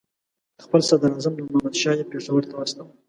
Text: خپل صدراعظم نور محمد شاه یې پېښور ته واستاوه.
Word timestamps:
خپل 0.63 0.79
صدراعظم 0.89 1.33
نور 1.37 1.47
محمد 1.53 1.75
شاه 1.81 1.95
یې 1.99 2.09
پېښور 2.11 2.41
ته 2.49 2.53
واستاوه. 2.57 2.93